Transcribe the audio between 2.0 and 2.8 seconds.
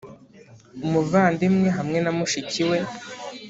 na mushiki we